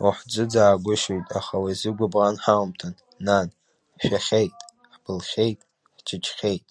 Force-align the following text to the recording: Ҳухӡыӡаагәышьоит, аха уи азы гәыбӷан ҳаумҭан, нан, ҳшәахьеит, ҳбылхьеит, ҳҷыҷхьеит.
Ҳухӡыӡаагәышьоит, 0.00 1.28
аха 1.38 1.56
уи 1.62 1.72
азы 1.76 1.90
гәыбӷан 1.96 2.36
ҳаумҭан, 2.42 2.94
нан, 3.26 3.48
ҳшәахьеит, 4.00 4.54
ҳбылхьеит, 4.92 5.58
ҳҷыҷхьеит. 5.96 6.68